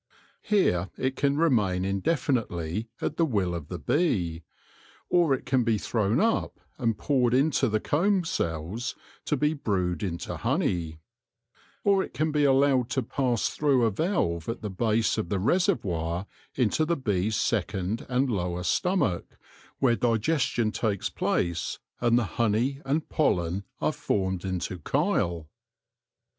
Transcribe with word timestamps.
Here 0.41 0.89
it 0.97 1.15
can 1.15 1.37
remain 1.37 1.85
indefinitely 1.85 2.89
at 3.01 3.17
the 3.17 3.23
will 3.23 3.53
of 3.53 3.67
the 3.67 3.77
bee; 3.77 4.41
or 5.11 5.31
it 5.31 5.45
can 5.45 5.63
be 5.63 5.77
thrown 5.77 6.19
up 6.19 6.59
and 6.79 6.97
poured 6.97 7.35
into 7.35 7.69
the 7.69 7.79
comb 7.79 8.23
cells, 8.25 8.95
to 9.25 9.37
be 9.37 9.53
brewed 9.53 10.01
into 10.01 10.37
honey; 10.37 11.01
or 11.83 12.01
it 12.01 12.15
can 12.15 12.31
be 12.31 12.45
allowed 12.45 12.89
to 12.89 13.03
pass 13.03 13.49
through 13.49 13.83
a 13.85 13.91
valve 13.91 14.49
at 14.49 14.63
the 14.63 14.71
base 14.71 15.19
of 15.19 15.29
the 15.29 15.37
reservoir 15.37 16.25
into 16.55 16.83
the 16.83 16.97
bee's 16.97 17.35
second 17.35 18.07
and 18.09 18.27
lower 18.27 18.63
stomach, 18.63 19.37
where 19.77 19.95
digestion 19.95 20.71
takes 20.71 21.11
place 21.11 21.77
and 21.99 22.17
the 22.17 22.23
honey 22.41 22.81
and 22.85 23.07
pollen 23.07 23.65
are 23.79 23.93
formed 23.93 24.45
into 24.45 24.79
chyle. 24.79 25.47